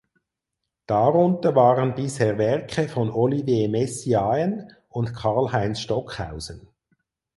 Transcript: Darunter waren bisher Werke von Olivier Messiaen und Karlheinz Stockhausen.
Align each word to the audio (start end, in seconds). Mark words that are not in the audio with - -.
Darunter 0.87 1.53
waren 1.55 1.93
bisher 1.93 2.39
Werke 2.39 2.89
von 2.89 3.11
Olivier 3.11 3.69
Messiaen 3.69 4.71
und 4.89 5.13
Karlheinz 5.13 5.79
Stockhausen. 5.79 6.67